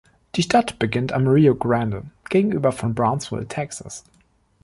Die 0.33 0.41
Stadt 0.41 0.77
liegt 0.81 1.13
am 1.13 1.27
Rio 1.27 1.53
Grande 1.53 2.01
gegenüber 2.31 2.71
von 2.71 2.95
Brownsville, 2.95 3.47
Texas. 3.47 4.03